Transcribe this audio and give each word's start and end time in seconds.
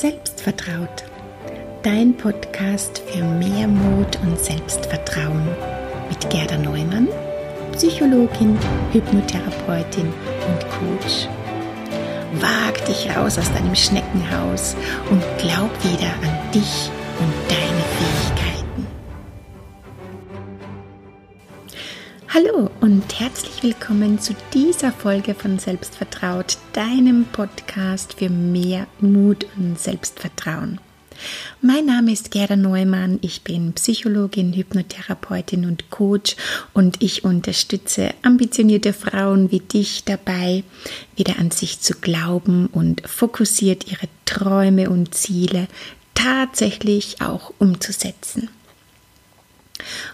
Selbstvertraut, 0.00 1.02
dein 1.82 2.16
Podcast 2.16 3.02
für 3.08 3.24
mehr 3.24 3.66
Mut 3.66 4.16
und 4.22 4.38
Selbstvertrauen. 4.38 5.42
Mit 6.08 6.30
Gerda 6.30 6.56
Neumann, 6.56 7.08
Psychologin, 7.72 8.56
Hypnotherapeutin 8.92 10.06
und 10.06 10.60
Coach. 10.70 11.26
Wag 12.34 12.84
dich 12.84 13.10
raus 13.16 13.38
aus 13.38 13.52
deinem 13.52 13.74
Schneckenhaus 13.74 14.76
und 15.10 15.20
glaub 15.38 15.72
wieder 15.82 16.12
an 16.22 16.52
dich 16.54 16.92
Hallo 22.38 22.70
und 22.80 23.18
herzlich 23.18 23.64
willkommen 23.64 24.20
zu 24.20 24.32
dieser 24.54 24.92
Folge 24.92 25.34
von 25.34 25.58
Selbstvertraut, 25.58 26.56
deinem 26.72 27.24
Podcast 27.24 28.12
für 28.14 28.28
mehr 28.28 28.86
Mut 29.00 29.46
und 29.56 29.76
Selbstvertrauen. 29.76 30.80
Mein 31.62 31.86
Name 31.86 32.12
ist 32.12 32.30
Gerda 32.30 32.54
Neumann, 32.54 33.18
ich 33.22 33.42
bin 33.42 33.72
Psychologin, 33.72 34.52
Hypnotherapeutin 34.52 35.64
und 35.64 35.90
Coach 35.90 36.36
und 36.74 37.02
ich 37.02 37.24
unterstütze 37.24 38.10
ambitionierte 38.22 38.92
Frauen 38.92 39.50
wie 39.50 39.60
dich 39.60 40.04
dabei, 40.04 40.62
wieder 41.16 41.40
an 41.40 41.50
sich 41.50 41.80
zu 41.80 41.94
glauben 41.94 42.68
und 42.68 43.02
fokussiert 43.08 43.90
ihre 43.90 44.06
Träume 44.26 44.90
und 44.90 45.12
Ziele 45.12 45.66
tatsächlich 46.14 47.20
auch 47.20 47.52
umzusetzen. 47.58 48.48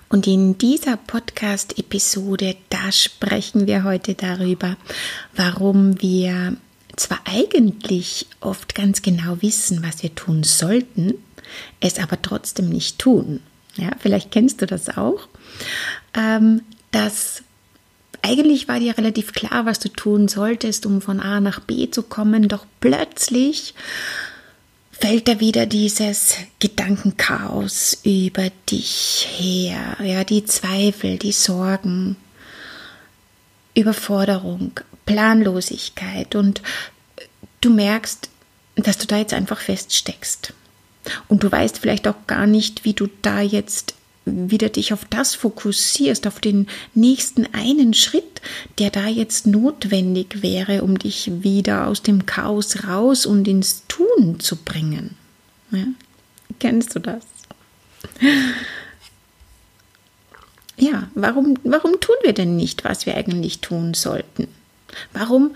Und 0.09 0.27
in 0.27 0.59
dieser 0.59 0.97
Podcast-Episode, 0.97 2.57
da 2.71 2.93
sprechen 2.93 3.67
wir 3.67 3.85
heute 3.85 4.15
darüber, 4.15 4.77
warum 5.35 6.01
wir 6.01 6.57
zwar 6.97 7.21
eigentlich 7.25 8.27
oft 8.41 8.75
ganz 8.75 9.03
genau 9.03 9.41
wissen, 9.41 9.83
was 9.83 10.03
wir 10.03 10.15
tun 10.15 10.45
sollten, 10.45 11.15
es 11.81 11.99
aber 11.99 12.21
trotzdem 12.21 12.69
nicht 12.69 12.99
tun. 12.99 13.41
Ja, 13.77 13.91
vielleicht 13.99 14.31
kennst 14.31 14.63
du 14.63 14.67
das 14.67 14.97
auch. 14.97 15.29
Ähm, 16.15 16.63
dass 16.93 17.43
eigentlich 18.23 18.69
war 18.69 18.81
dir 18.81 18.97
relativ 18.97 19.33
klar, 19.33 19.67
was 19.67 19.81
du 19.81 19.89
tun 19.89 20.29
solltest, 20.29 20.87
um 20.87 21.01
von 21.01 21.21
A 21.21 21.41
nach 21.41 21.61
B 21.61 21.91
zu 21.91 22.03
kommen, 22.03 22.49
doch 22.49 22.65
plötzlich 22.81 23.75
fällt 25.05 25.29
da 25.29 25.39
wieder 25.39 25.67
dieses 25.67 26.39
Gedankenchaos 26.61 27.99
über 28.05 28.49
dich 28.71 29.29
her, 29.37 29.99
ja, 30.03 30.25
die 30.25 30.47
Zweifel, 30.47 31.19
die 31.19 31.33
Sorgen, 31.33 32.17
Überforderung, 33.75 34.81
Planlosigkeit 35.05 36.35
und 36.35 36.63
du 37.61 37.69
merkst, 37.69 38.31
dass 38.77 38.97
du 38.97 39.07
da 39.07 39.19
jetzt 39.19 39.35
einfach 39.35 39.61
feststeckst. 39.61 40.55
Und 41.29 41.43
du 41.43 41.53
weißt 41.53 41.81
vielleicht 41.81 42.09
auch 42.09 42.27
gar 42.27 42.47
nicht, 42.47 42.87
wie 42.87 42.95
du 42.95 43.11
da 43.21 43.43
jetzt 43.43 43.97
wieder 44.25 44.69
dich 44.69 44.93
auf 44.93 45.05
das 45.05 45.35
fokussierst, 45.35 46.27
auf 46.27 46.41
den 46.41 46.67
nächsten 46.95 47.47
einen 47.53 47.95
Schritt, 47.95 48.41
der 48.79 48.91
da 48.91 49.07
jetzt 49.07 49.47
notwendig 49.47 50.43
wäre, 50.43 50.83
um 50.83 50.99
dich 50.99 51.43
wieder 51.43 51.87
aus 51.87 52.03
dem 52.03 52.27
Chaos 52.27 52.85
raus 52.85 53.27
und 53.27 53.47
ins 53.47 53.87
Tun 53.87 54.41
zu 54.41 54.57
bringen. 54.57 55.17
Ja? 55.71 55.87
Kennst 56.59 56.95
du 56.95 57.01
das? 57.01 57.25
Ja, 60.77 61.09
warum, 61.15 61.57
warum 61.63 62.01
tun 62.01 62.17
wir 62.23 62.33
denn 62.33 62.57
nicht, 62.57 62.85
was 62.85 63.07
wir 63.07 63.17
eigentlich 63.17 63.61
tun 63.61 63.95
sollten? 63.95 64.49
Warum 65.13 65.55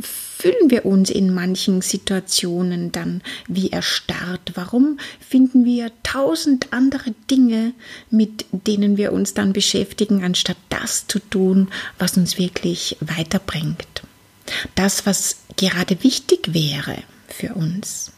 fühlen 0.00 0.70
wir 0.70 0.84
uns 0.86 1.10
in 1.10 1.32
manchen 1.32 1.82
Situationen 1.82 2.92
dann 2.92 3.22
wie 3.48 3.70
erstarrt? 3.70 4.52
Warum 4.54 4.98
finden 5.20 5.64
wir 5.64 5.90
tausend 6.02 6.72
andere 6.72 7.14
Dinge, 7.30 7.74
mit 8.10 8.46
denen 8.52 8.96
wir 8.96 9.12
uns 9.12 9.34
dann 9.34 9.52
beschäftigen, 9.52 10.24
anstatt 10.24 10.56
das 10.68 11.06
zu 11.06 11.18
tun, 11.18 11.68
was 11.98 12.16
uns 12.16 12.38
wirklich 12.38 12.96
weiterbringt? 13.00 14.02
Das, 14.74 15.06
was 15.06 15.36
gerade 15.56 16.02
wichtig 16.02 16.52
wäre 16.52 16.96
für 17.28 17.54
uns. 17.54 18.12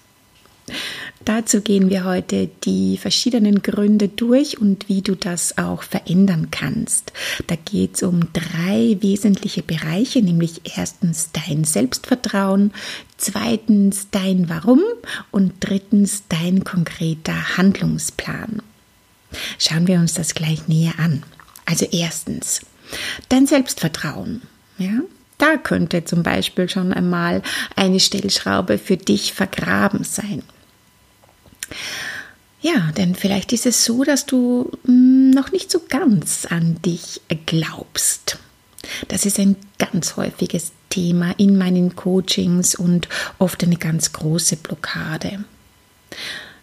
Dazu 1.25 1.63
gehen 1.63 1.89
wir 1.89 2.05
heute 2.05 2.51
die 2.65 2.99
verschiedenen 2.99 3.63
Gründe 3.63 4.09
durch 4.09 4.59
und 4.59 4.89
wie 4.89 5.01
du 5.01 5.15
das 5.15 5.57
auch 5.57 5.83
verändern 5.83 6.49
kannst. 6.51 7.13
Da 7.47 7.57
geht 7.57 7.97
es 7.97 8.03
um 8.03 8.33
drei 8.33 8.99
wesentliche 9.01 9.63
Bereiche, 9.63 10.21
nämlich 10.21 10.61
erstens 10.77 11.31
dein 11.33 11.65
Selbstvertrauen, 11.65 12.73
zweitens 13.17 14.09
dein 14.11 14.51
Warum 14.51 14.83
und 15.31 15.55
drittens 15.61 16.25
dein 16.29 16.63
konkreter 16.65 17.57
Handlungsplan. 17.57 18.61
Schauen 19.59 19.87
wir 19.87 19.99
uns 19.99 20.15
das 20.15 20.35
gleich 20.35 20.69
näher 20.69 20.99
an. 20.99 21.23
Also 21.65 21.87
erstens, 21.91 22.61
dein 23.31 23.47
Selbstvertrauen. 23.47 24.43
Ja, 24.77 25.01
da 25.45 25.59
könnte 25.59 26.05
zum 26.05 26.23
Beispiel 26.23 26.69
schon 26.69 26.93
einmal 26.93 27.43
eine 27.77 28.01
Stellschraube 28.01 28.79
für 28.79 28.97
dich 28.97 29.35
vergraben 29.35 30.05
sein. 30.05 30.43
Ja, 32.63 32.91
denn 32.97 33.15
vielleicht 33.15 33.53
ist 33.53 33.67
es 33.67 33.85
so, 33.85 34.05
dass 34.05 34.25
du 34.25 34.73
hm, 34.87 35.31
noch 35.31 35.53
nicht 35.53 35.71
so 35.71 35.83
ganz 35.87 36.47
an 36.49 36.81
dich 36.83 37.21
glaubst. 37.45 38.39
Das 39.09 39.27
ist 39.27 39.39
ein 39.39 39.57
ganz 39.79 40.17
häufiges 40.17 40.73
Thema 40.89 41.35
in 41.37 41.59
meinen 41.59 41.95
Coachings 41.95 42.75
und 42.75 43.09
oft 43.39 43.63
eine 43.65 43.77
ganz 43.77 44.13
große 44.13 44.57
Blockade. 44.57 45.45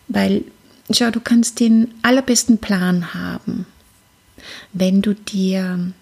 Weil, 0.08 0.44
schau, 0.92 1.12
du 1.12 1.20
kannst 1.20 1.60
den 1.60 1.94
allerbesten 2.02 2.58
Plan 2.58 3.14
haben. 3.14 3.68
Wenn 4.74 5.04
du 5.04 5.14
dir 5.14 5.94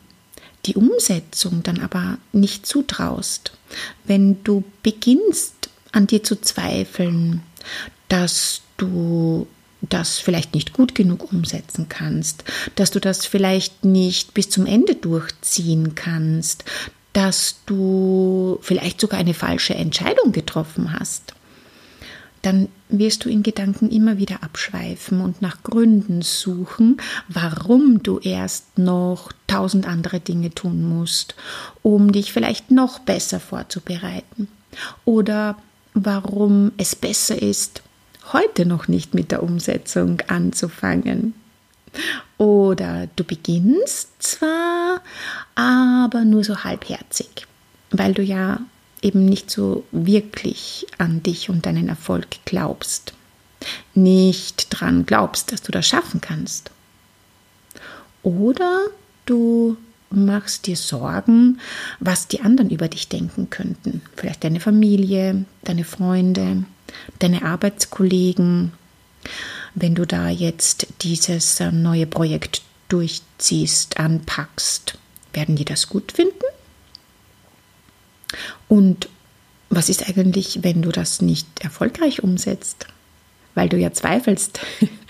die 0.70 0.76
Umsetzung 0.76 1.64
dann 1.64 1.80
aber 1.80 2.20
nicht 2.32 2.68
zutraust, 2.68 3.54
wenn 4.06 4.44
du 4.44 4.64
beginnst 4.84 5.70
an 5.92 6.06
dir 6.06 6.24
zu 6.24 6.40
zweifeln, 6.40 7.42
dass 8.08 8.62
du 8.78 9.48
das 9.82 10.20
vielleicht 10.20 10.54
nicht 10.54 10.74
gut 10.74 10.94
genug 10.94 11.32
umsetzen 11.34 11.88
kannst, 11.90 12.44
dass 12.76 12.92
du 12.92 13.00
das 13.00 13.26
vielleicht 13.26 13.84
nicht 13.84 14.36
bis 14.36 14.50
zum 14.50 14.68
Ende 14.68 14.94
durchziehen 14.94 15.96
kannst, 15.96 16.66
dass 17.14 17.56
du 17.66 18.60
vielleicht 18.62 19.02
sogar 19.02 19.20
eine 19.20 19.34
falsche 19.34 19.74
Entscheidung 19.74 20.32
getroffen 20.34 20.94
hast, 21.00 21.34
dann 22.42 22.70
wirst 22.90 23.26
du 23.26 23.30
in 23.30 23.44
Gedanken 23.44 23.90
immer 23.90 24.18
wieder 24.18 24.44
abschweifen 24.44 25.22
und 25.22 25.42
nach 25.42 25.64
Gründen 25.64 26.22
suchen, 26.22 26.98
warum 27.28 28.02
du 28.02 28.20
erst 28.20 28.78
noch 28.78 29.32
tausend 29.48 29.88
andere 29.88 30.20
Dinge 30.20 30.52
tun 30.52 30.84
musst, 30.84 31.36
um 31.82 32.12
dich 32.12 32.32
vielleicht 32.32 32.72
noch 32.72 33.00
besser 33.00 33.40
vorzubereiten 33.40 34.48
oder 35.06 35.58
warum 35.94 36.72
es 36.78 36.96
besser 36.96 37.42
ist, 37.42 37.82
heute 38.32 38.66
noch 38.66 38.88
nicht 38.88 39.14
mit 39.14 39.32
der 39.32 39.44
Umsetzung 39.44 40.22
anzufangen. 40.28 41.34
Oder 42.38 43.08
du 43.16 43.24
beginnst 43.24 44.10
zwar, 44.22 45.02
aber 45.56 46.24
nur 46.24 46.44
so 46.44 46.64
halbherzig, 46.64 47.48
weil 47.90 48.14
du 48.14 48.22
ja 48.22 48.60
eben 49.02 49.26
nicht 49.26 49.50
so 49.50 49.86
wirklich 49.92 50.86
an 50.98 51.24
dich 51.24 51.50
und 51.50 51.66
deinen 51.66 51.90
Erfolg 51.90 52.28
glaubst. 52.46 53.14
Nicht 53.94 54.68
dran 54.70 55.06
glaubst, 55.06 55.52
dass 55.52 55.62
du 55.62 55.72
das 55.72 55.88
schaffen 55.88 56.22
kannst. 56.22 56.72
Oder 58.24 58.86
du 59.26 59.78
machst 60.10 60.68
dir 60.68 60.76
Sorgen, 60.76 61.60
was 62.00 62.28
die 62.28 62.42
anderen 62.42 62.70
über 62.70 62.88
dich 62.88 63.10
denken 63.10 63.50
könnten. 63.50 64.02
Vielleicht 64.16 64.44
deine 64.44 64.60
Familie, 64.60 65.46
deine 65.64 65.84
Freunde, 65.84 66.64
deine 67.20 67.44
Arbeitskollegen, 67.44 68.74
wenn 69.76 69.96
du 69.96 70.06
da 70.06 70.30
jetzt 70.30 70.88
dieses 71.02 71.60
äh, 71.60 71.72
neue 71.72 72.08
Projekt 72.08 72.62
durchziehst, 72.88 74.00
anpackst, 74.00 74.98
werden 75.34 75.56
die 75.56 75.66
das 75.66 75.90
gut 75.90 76.12
finden? 76.12 76.39
Und 78.70 79.10
was 79.70 79.90
ist 79.90 80.08
eigentlich, 80.08 80.60
wenn 80.64 80.82
du 80.82 80.92
das 80.92 81.22
nicht 81.22 81.48
erfolgreich 81.60 82.24
umsetzt? 82.24 82.88
Weil 83.56 83.68
du 83.68 83.78
ja 83.78 83.92
zweifelst 83.92 84.62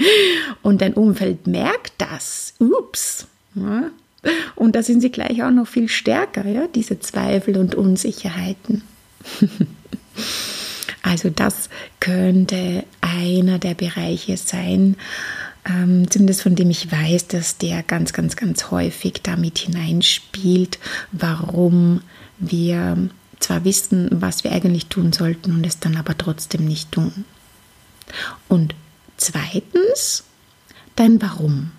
und 0.63 0.81
dein 0.81 0.95
Umfeld 0.95 1.45
merkt 1.45 1.93
das. 1.99 2.55
Ups. 2.57 3.27
Ja? 3.53 3.91
Und 4.55 4.75
da 4.75 4.81
sind 4.81 5.01
sie 5.01 5.11
gleich 5.11 5.43
auch 5.43 5.51
noch 5.51 5.67
viel 5.67 5.87
stärker, 5.87 6.45
ja, 6.47 6.67
diese 6.67 6.99
Zweifel 6.99 7.57
und 7.57 7.75
Unsicherheiten. 7.75 8.81
Also 11.01 11.29
das 11.29 11.69
könnte 11.99 12.83
einer 13.01 13.57
der 13.57 13.73
Bereiche 13.73 14.37
sein, 14.37 14.95
ähm, 15.65 16.09
zumindest 16.09 16.41
von 16.41 16.55
dem 16.55 16.69
ich 16.69 16.91
weiß, 16.91 17.27
dass 17.27 17.57
der 17.57 17.83
ganz, 17.83 18.13
ganz, 18.13 18.35
ganz 18.35 18.69
häufig 18.69 19.21
damit 19.23 19.59
hineinspielt, 19.59 20.77
warum 21.11 22.01
wir 22.37 23.09
zwar 23.39 23.63
wissen, 23.63 24.09
was 24.11 24.43
wir 24.43 24.51
eigentlich 24.51 24.87
tun 24.87 25.13
sollten 25.13 25.51
und 25.53 25.65
es 25.65 25.79
dann 25.79 25.97
aber 25.97 26.17
trotzdem 26.17 26.65
nicht 26.65 26.91
tun. 26.91 27.25
Und 28.47 28.75
zweitens 29.17 30.23
dein 30.95 31.21
Warum. 31.21 31.71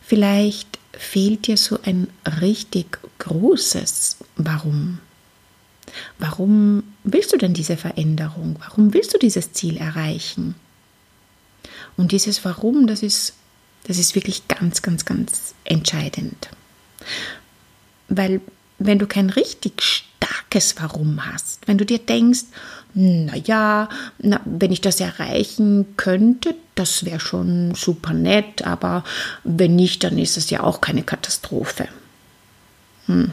Vielleicht 0.00 0.78
fehlt 0.92 1.46
dir 1.46 1.56
so 1.56 1.78
ein 1.82 2.08
richtig 2.40 2.98
großes 3.18 4.16
Warum. 4.36 4.98
Warum 6.18 6.82
willst 7.04 7.32
du 7.32 7.36
denn 7.36 7.54
diese 7.54 7.76
Veränderung? 7.76 8.56
Warum 8.58 8.92
willst 8.94 9.14
du 9.14 9.18
dieses 9.18 9.52
Ziel 9.52 9.76
erreichen? 9.76 10.54
Und 11.96 12.12
dieses 12.12 12.44
Warum, 12.44 12.86
das 12.86 13.02
ist, 13.02 13.34
das 13.84 13.98
ist 13.98 14.14
wirklich 14.14 14.48
ganz, 14.48 14.82
ganz, 14.82 15.04
ganz 15.04 15.54
entscheidend. 15.64 16.48
Weil 18.08 18.40
wenn 18.78 18.98
du 18.98 19.06
kein 19.06 19.30
richtig 19.30 19.82
starkes 19.82 20.74
Warum 20.78 21.24
hast, 21.26 21.66
wenn 21.66 21.78
du 21.78 21.84
dir 21.84 21.98
denkst, 21.98 22.44
naja, 22.94 23.88
na, 24.18 24.40
wenn 24.44 24.72
ich 24.72 24.80
das 24.80 25.00
erreichen 25.00 25.94
könnte, 25.96 26.54
das 26.74 27.04
wäre 27.04 27.20
schon 27.20 27.74
super 27.74 28.12
nett, 28.12 28.66
aber 28.66 29.04
wenn 29.44 29.76
nicht, 29.76 30.02
dann 30.04 30.18
ist 30.18 30.36
es 30.36 30.50
ja 30.50 30.62
auch 30.62 30.80
keine 30.80 31.02
Katastrophe. 31.02 31.88
Hm. 33.06 33.32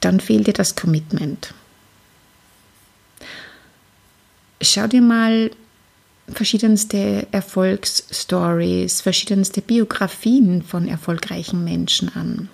Dann 0.00 0.20
fehlt 0.20 0.46
dir 0.46 0.52
das 0.52 0.76
Commitment. 0.76 1.52
Schau 4.60 4.86
dir 4.86 5.02
mal 5.02 5.50
verschiedenste 6.28 7.26
Erfolgsstories, 7.30 9.00
verschiedenste 9.00 9.60
Biografien 9.60 10.62
von 10.62 10.88
erfolgreichen 10.88 11.64
Menschen 11.64 12.14
an. 12.14 12.48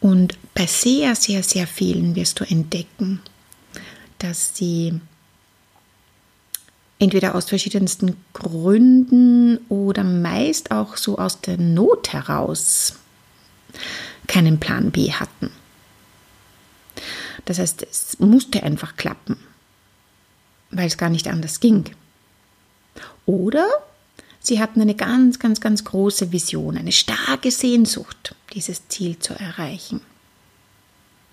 Und 0.00 0.38
bei 0.54 0.66
sehr, 0.66 1.14
sehr, 1.14 1.42
sehr 1.42 1.66
vielen 1.66 2.14
wirst 2.14 2.40
du 2.40 2.44
entdecken, 2.44 3.20
dass 4.18 4.56
sie 4.56 5.00
entweder 6.98 7.34
aus 7.34 7.46
verschiedensten 7.46 8.16
Gründen 8.32 9.58
oder 9.68 10.04
meist 10.04 10.70
auch 10.70 10.96
so 10.96 11.18
aus 11.18 11.40
der 11.40 11.58
Not 11.58 12.12
heraus 12.12 12.94
keinen 14.26 14.60
Plan 14.60 14.90
B 14.90 15.12
hatten. 15.12 15.50
Das 17.46 17.58
heißt, 17.58 17.82
es 17.82 18.18
musste 18.20 18.62
einfach 18.62 18.96
klappen, 18.96 19.36
weil 20.70 20.86
es 20.86 20.98
gar 20.98 21.08
nicht 21.10 21.26
anders 21.28 21.60
ging. 21.60 21.84
Oder 23.26 23.66
sie 24.40 24.60
hatten 24.60 24.80
eine 24.80 24.94
ganz, 24.94 25.38
ganz, 25.38 25.60
ganz 25.60 25.84
große 25.84 26.32
Vision, 26.32 26.76
eine 26.76 26.92
starke 26.92 27.50
Sehnsucht, 27.50 28.34
dieses 28.52 28.88
Ziel 28.88 29.18
zu 29.18 29.34
erreichen. 29.34 30.00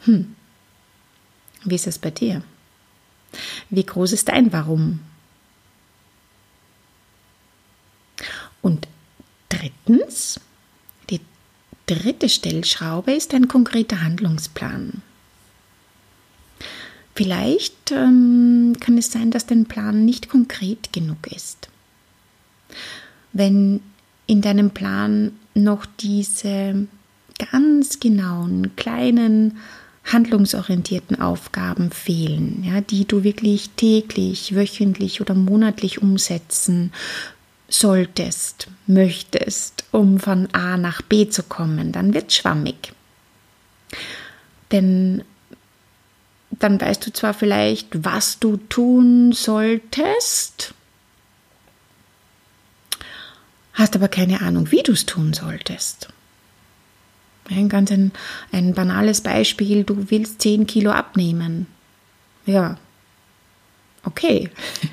Hm, 0.02 0.36
wie 1.64 1.76
ist 1.76 1.88
es 1.88 1.98
bei 1.98 2.12
dir? 2.12 2.44
Wie 3.70 3.86
groß 3.86 4.14
ist 4.14 4.30
dein 4.30 4.54
Warum? 4.54 5.00
Und 8.62 8.88
drittens, 9.50 10.40
die 11.10 11.22
dritte 11.86 12.30
Stellschraube 12.30 13.14
ist 13.14 13.34
ein 13.34 13.48
konkreter 13.48 14.02
Handlungsplan. 14.02 15.02
Vielleicht 17.16 17.92
ähm, 17.92 18.76
kann 18.80 18.98
es 18.98 19.12
sein, 19.12 19.32
dass 19.32 19.48
dein 19.48 19.66
Plan 19.66 20.06
nicht 20.06 20.30
konkret 20.30 20.94
genug 20.94 21.28
ist. 21.36 21.70
Wenn 23.38 23.82
in 24.26 24.42
deinem 24.42 24.72
Plan 24.72 25.32
noch 25.54 25.86
diese 25.86 26.88
ganz 27.52 28.00
genauen, 28.00 28.76
kleinen, 28.76 29.60
handlungsorientierten 30.06 31.22
Aufgaben 31.22 31.92
fehlen, 31.92 32.64
ja, 32.64 32.82
die 32.82 33.06
du 33.06 33.24
wirklich 33.24 33.70
täglich, 33.72 34.56
wöchentlich 34.56 35.22
oder 35.22 35.36
monatlich 35.36 36.02
umsetzen 36.02 36.92
solltest, 37.68 38.70
möchtest, 38.88 39.84
um 39.92 40.20
von 40.20 40.48
A 40.54 40.78
nach 40.78 41.04
B 41.04 41.30
zu 41.30 41.44
kommen, 41.44 41.92
dann 41.92 42.16
wird 42.16 42.34
schwammig. 42.34 42.92
Denn 44.72 45.24
dann 46.50 46.82
weißt 46.82 47.06
du 47.06 47.14
zwar 47.14 47.36
vielleicht, 47.36 48.04
was 48.04 48.40
du 48.40 48.58
tun 48.58 49.32
solltest, 49.32 50.74
hast 53.78 53.96
aber 53.96 54.08
keine 54.08 54.42
Ahnung, 54.42 54.72
wie 54.72 54.84
du 54.84 54.92
es 54.92 55.06
tun 55.06 55.34
solltest. 55.34 56.10
Ein 57.50 57.70
ganz 57.70 57.92
ein, 57.92 58.12
ein 58.52 58.74
banales 58.74 59.22
Beispiel, 59.22 59.84
du 59.84 60.10
willst 60.10 60.42
10 60.42 60.68
Kilo 60.68 60.92
abnehmen. 60.92 61.68
Ja, 62.46 62.78
okay. 64.04 64.50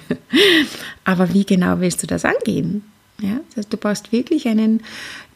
Aber 1.04 1.32
wie 1.32 1.44
genau 1.44 1.80
willst 1.80 2.02
du 2.02 2.06
das 2.06 2.24
angehen? 2.24 2.84
Ja, 3.20 3.40
das 3.48 3.58
heißt, 3.58 3.72
du 3.72 3.76
brauchst 3.76 4.12
wirklich 4.12 4.48
einen 4.48 4.82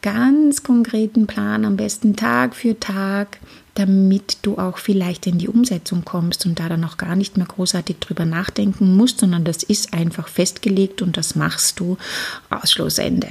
ganz 0.01 0.63
konkreten 0.63 1.27
Plan, 1.27 1.63
am 1.63 1.77
besten 1.77 2.15
Tag 2.15 2.55
für 2.55 2.77
Tag, 2.79 3.39
damit 3.75 4.39
du 4.41 4.57
auch 4.57 4.77
vielleicht 4.77 5.27
in 5.27 5.37
die 5.37 5.47
Umsetzung 5.47 6.03
kommst 6.03 6.45
und 6.45 6.59
da 6.59 6.67
dann 6.67 6.83
auch 6.83 6.97
gar 6.97 7.15
nicht 7.15 7.37
mehr 7.37 7.47
großartig 7.47 7.97
drüber 7.99 8.25
nachdenken 8.25 8.97
musst, 8.97 9.19
sondern 9.19 9.45
das 9.45 9.63
ist 9.63 9.93
einfach 9.93 10.27
festgelegt 10.27 11.01
und 11.01 11.15
das 11.15 11.35
machst 11.35 11.79
du 11.79 11.97
Ausschlussende. 12.49 13.29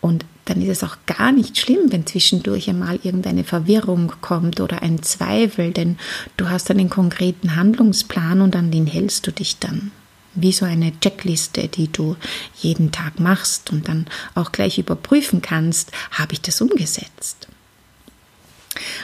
Und 0.00 0.24
dann 0.46 0.62
ist 0.62 0.68
es 0.68 0.82
auch 0.82 0.96
gar 1.06 1.30
nicht 1.30 1.58
schlimm, 1.58 1.92
wenn 1.92 2.06
zwischendurch 2.06 2.68
einmal 2.68 2.98
irgendeine 3.02 3.44
Verwirrung 3.44 4.12
kommt 4.20 4.60
oder 4.60 4.82
ein 4.82 5.02
Zweifel, 5.02 5.72
denn 5.72 5.98
du 6.36 6.48
hast 6.48 6.70
einen 6.70 6.88
konkreten 6.88 7.54
Handlungsplan 7.54 8.40
und 8.40 8.56
an 8.56 8.70
den 8.70 8.86
hältst 8.86 9.26
du 9.26 9.30
dich 9.30 9.58
dann. 9.58 9.92
Wie 10.40 10.52
so 10.52 10.64
eine 10.64 10.98
Checkliste, 11.00 11.68
die 11.68 11.90
du 11.90 12.16
jeden 12.60 12.92
Tag 12.92 13.18
machst 13.18 13.70
und 13.70 13.88
dann 13.88 14.06
auch 14.34 14.52
gleich 14.52 14.78
überprüfen 14.78 15.42
kannst, 15.42 15.90
habe 16.12 16.34
ich 16.34 16.40
das 16.40 16.60
umgesetzt. 16.60 17.48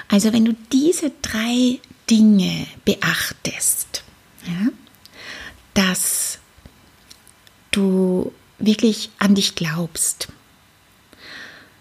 Also 0.08 0.32
wenn 0.32 0.44
du 0.44 0.54
diese 0.72 1.10
drei 1.22 1.80
Dinge 2.08 2.66
beachtest, 2.84 4.04
ja, 4.46 4.68
dass 5.74 6.38
du 7.70 8.32
wirklich 8.58 9.10
an 9.18 9.34
dich 9.34 9.54
glaubst, 9.54 10.28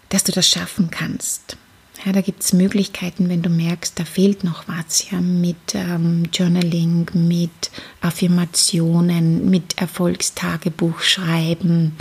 dass 0.08 0.24
du 0.24 0.32
das 0.32 0.48
schaffen 0.48 0.90
kannst. 0.90 1.56
Ja, 2.04 2.12
da 2.12 2.20
gibt 2.20 2.42
es 2.42 2.52
Möglichkeiten, 2.52 3.30
wenn 3.30 3.40
du 3.40 3.48
merkst, 3.48 3.98
da 3.98 4.04
fehlt 4.04 4.44
noch 4.44 4.68
was, 4.68 5.10
ja, 5.10 5.22
mit 5.22 5.74
ähm, 5.74 6.24
Journaling, 6.30 7.08
mit 7.14 7.70
Affirmationen, 8.02 9.48
mit 9.48 9.78
Erfolgstagebuch 9.78 11.00
schreiben, 11.00 11.96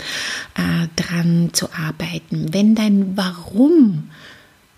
äh, 0.56 0.88
dran 0.98 1.52
zu 1.54 1.72
arbeiten. 1.72 2.54
Wenn 2.54 2.76
dein 2.76 3.16
Warum 3.16 4.10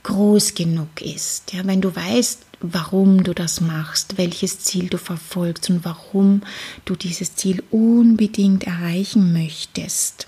groß 0.04 0.54
genug 0.54 1.02
ist, 1.02 1.54
ja, 1.54 1.66
wenn 1.66 1.82
du 1.82 1.96
weißt, 1.96 2.44
warum 2.60 3.24
du 3.24 3.34
das 3.34 3.62
machst, 3.62 4.20
welches 4.20 4.60
Ziel 4.60 4.90
du 4.90 5.00
verfolgst 5.00 5.72
und 5.72 5.84
warum 5.86 6.42
du 6.86 6.96
dieses 6.96 7.36
Ziel 7.36 7.64
unbedingt 7.72 8.66
erreichen 8.66 9.34
möchtest 9.34 10.28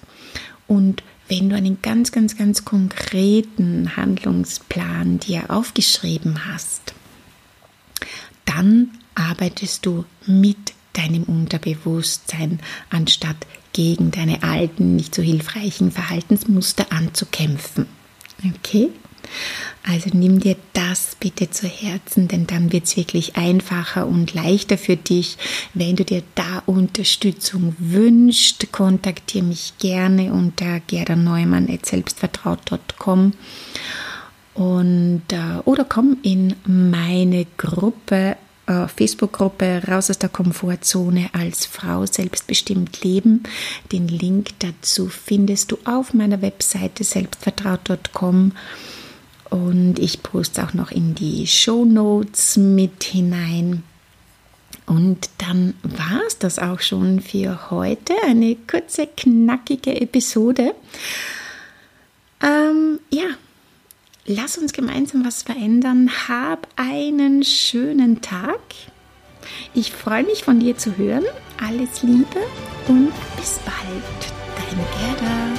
und 0.65 1.03
wenn 1.27 1.50
du 1.50 1.55
einen 1.55 1.81
ganz, 1.81 2.12
ganz, 2.12 2.38
ganz 2.38 2.65
konkreten 2.65 3.96
Handlungsplan 3.96 5.19
dir 5.19 5.50
aufgeschrieben 5.50 6.46
hast, 6.46 6.93
dann 8.46 8.91
arbeitest 9.15 9.86
du 9.86 10.05
mit 10.25 10.74
deinem 10.93 11.24
Unterbewusstsein, 11.24 12.60
anstatt 12.89 13.38
gegen 13.74 14.12
deine 14.12 14.41
alten, 14.41 14.96
nicht 14.96 15.13
so 15.13 15.22
hilfreichen 15.22 15.91
Verhaltensmuster 15.91 16.91
anzukämpfen. 16.91 17.86
Okay? 18.55 18.89
Also 19.84 20.10
nimm 20.13 20.39
dir 20.39 20.55
das 20.89 21.15
bitte 21.20 21.50
zu 21.50 21.67
Herzen, 21.67 22.27
denn 22.27 22.46
dann 22.48 22.72
wird 22.72 22.86
es 22.86 22.96
wirklich 22.96 23.36
einfacher 23.36 24.08
und 24.08 24.34
leichter 24.34 24.77
für 24.77 24.96
dich. 24.96 25.38
Wenn 25.74 25.98
du 25.98 26.06
dir 26.06 26.24
da 26.36 26.63
Unterstützung 26.65 27.75
wünschst, 27.77 28.72
kontaktiere 28.72 29.44
mich 29.46 29.74
gerne 29.79 30.32
unter 30.32 30.79
gerderneumann.selbstvertraut.com 30.79 33.34
und 34.53 35.24
äh, 35.29 35.60
oder 35.65 35.84
komm 35.84 36.20
in 36.24 36.56
meine 36.65 37.46
Gruppe 37.58 38.38
äh, 38.65 38.88
Facebook-Gruppe 38.88 39.82
Raus 39.88 40.10
aus 40.10 40.20
der 40.20 40.29
Komfortzone 40.29 41.32
als 41.34 41.65
Frau 41.65 42.06
selbstbestimmt 42.06 43.03
leben. 43.03 43.44
Den 43.91 44.08
Link 44.08 44.51
dazu 44.60 45.10
findest 45.10 45.72
du 45.72 45.77
auf 45.86 46.13
meiner 46.13 46.41
Webseite 46.41 47.03
selbstvertraut.com. 47.03 48.53
Und 49.50 50.00
ich 50.00 50.24
poste 50.24 50.63
auch 50.63 50.74
noch 50.74 50.92
in 50.92 51.16
die 51.16 51.48
Show 51.48 51.86
Notes 51.86 52.58
mit 52.58 53.04
hinein. 53.04 53.84
Und 54.86 55.30
dann 55.38 55.74
war 55.84 56.22
es 56.27 56.39
das 56.39 56.60
auch 56.60 56.80
schon 56.80 57.20
für 57.20 57.70
heute. 57.70 58.13
Eine 58.25 58.56
kurze, 58.56 59.08
knackige 59.08 60.00
Episode. 60.00 60.74
Ähm, 62.42 63.00
ja, 63.10 63.25
lass 64.25 64.58
uns 64.58 64.74
gemeinsam 64.74 65.25
was 65.25 65.44
verändern. 65.44 66.10
Hab 66.27 66.68
einen 66.77 67.44
schönen 67.44 68.22
Tag. 68.22 68.60
Ich 69.74 69.92
freue 69.92 70.24
mich 70.24 70.44
von 70.44 70.60
dir 70.60 70.77
zu 70.77 70.98
hören. 70.98 71.25
Alles 71.62 72.04
Liebe 72.04 72.39
und 72.88 73.12
bis 73.36 73.60
bald. 73.66 74.34
Deine 74.56 74.86
Gerda. 74.98 75.56